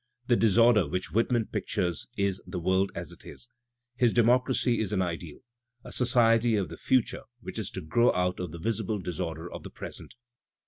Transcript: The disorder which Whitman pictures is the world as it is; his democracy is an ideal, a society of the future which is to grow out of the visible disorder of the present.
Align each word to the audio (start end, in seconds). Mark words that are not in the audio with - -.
The 0.25 0.35
disorder 0.35 0.87
which 0.87 1.11
Whitman 1.11 1.45
pictures 1.45 2.07
is 2.17 2.41
the 2.47 2.59
world 2.59 2.91
as 2.95 3.11
it 3.11 3.23
is; 3.23 3.49
his 3.95 4.11
democracy 4.13 4.79
is 4.79 4.91
an 4.91 5.01
ideal, 5.03 5.41
a 5.83 5.91
society 5.91 6.55
of 6.55 6.69
the 6.69 6.77
future 6.77 7.21
which 7.39 7.59
is 7.59 7.69
to 7.69 7.81
grow 7.81 8.11
out 8.15 8.39
of 8.39 8.51
the 8.51 8.57
visible 8.57 8.97
disorder 8.97 9.47
of 9.53 9.61
the 9.61 9.69
present. 9.69 10.15